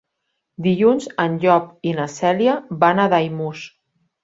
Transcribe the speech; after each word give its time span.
Dilluns 0.67 1.07
en 1.25 1.35
Llop 1.43 1.67
i 1.91 1.95
na 1.99 2.09
Cèlia 2.15 2.57
van 2.87 3.05
a 3.07 3.09
Daimús. 3.17 3.71